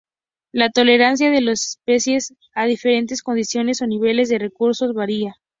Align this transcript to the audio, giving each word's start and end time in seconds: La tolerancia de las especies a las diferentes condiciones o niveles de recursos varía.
La 0.51 0.71
tolerancia 0.71 1.29
de 1.29 1.41
las 1.41 1.63
especies 1.75 2.33
a 2.55 2.61
las 2.61 2.69
diferentes 2.69 3.21
condiciones 3.21 3.83
o 3.83 3.85
niveles 3.85 4.29
de 4.29 4.39
recursos 4.39 4.95
varía. 4.95 5.35